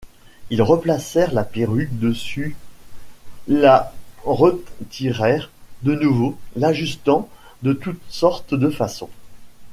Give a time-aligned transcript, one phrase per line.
[0.49, 2.55] Ils replacèrent la perruque dessus,
[3.47, 3.93] la
[4.23, 5.51] retirèrent
[5.83, 7.29] de nouveau, l'ajustant
[7.61, 9.11] de toutes sortes de façons.